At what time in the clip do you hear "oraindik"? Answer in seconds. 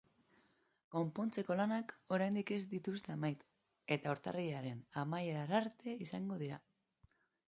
2.15-2.51